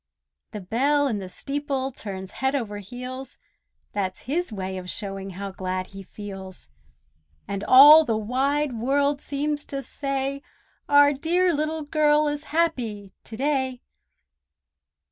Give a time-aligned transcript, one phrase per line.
[0.49, 3.37] The bell in the steeple turns head over heels,
[3.93, 6.69] That's his way of showing how glad he feels;
[7.47, 10.41] And all the wide world seems to say,
[10.89, 13.83] "Our dear Little Girl is happy to day!"